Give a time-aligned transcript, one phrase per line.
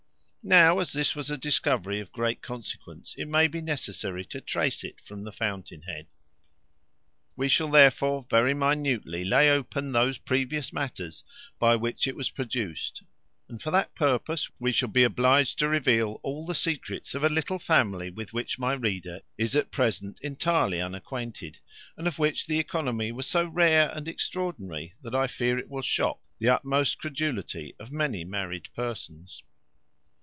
[0.43, 4.83] Now, as this was a discovery of great consequence, it may be necessary to trace
[4.83, 6.07] it from the fountain head.
[7.35, 11.23] We shall therefore very minutely lay open those previous matters
[11.59, 13.03] by which it was produced;
[13.47, 17.29] and for that purpose we shall be obliged to reveal all the secrets of a
[17.29, 21.59] little family with which my reader is at present entirely unacquainted;
[21.95, 25.83] and of which the oeconomy was so rare and extraordinary, that I fear it will
[25.83, 29.43] shock the utmost credulity of many married persons.